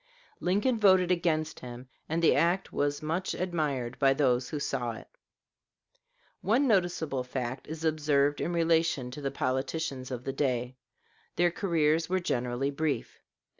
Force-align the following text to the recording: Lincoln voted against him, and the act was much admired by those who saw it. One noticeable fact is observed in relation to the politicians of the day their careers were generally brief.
Lincoln 0.39 0.79
voted 0.79 1.11
against 1.11 1.59
him, 1.59 1.87
and 2.09 2.23
the 2.23 2.35
act 2.35 2.73
was 2.73 3.03
much 3.03 3.35
admired 3.35 3.99
by 3.99 4.15
those 4.15 4.49
who 4.49 4.59
saw 4.59 4.93
it. 4.93 5.07
One 6.41 6.67
noticeable 6.67 7.23
fact 7.23 7.67
is 7.67 7.85
observed 7.85 8.41
in 8.41 8.51
relation 8.51 9.11
to 9.11 9.21
the 9.21 9.29
politicians 9.29 10.09
of 10.09 10.23
the 10.23 10.33
day 10.33 10.75
their 11.35 11.51
careers 11.51 12.09
were 12.09 12.19
generally 12.19 12.71
brief. 12.71 13.19